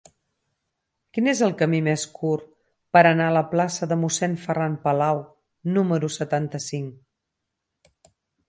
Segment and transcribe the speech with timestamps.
[1.17, 2.47] Quin és el camí més curt
[2.97, 5.23] per anar a la plaça de Mossèn Ferran Palau
[5.77, 8.05] número setanta-cinc?